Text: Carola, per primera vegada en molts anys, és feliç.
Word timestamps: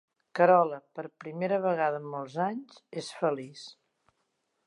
Carola, 0.37 0.79
per 0.99 1.03
primera 1.23 1.59
vegada 1.65 2.01
en 2.03 2.09
molts 2.15 2.39
anys, 2.47 2.81
és 3.03 3.13
feliç. 3.21 3.67